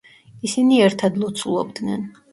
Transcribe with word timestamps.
ისინი 0.47 0.79
ერთად 0.87 1.19
ლოცულობდნენ. 1.25 2.07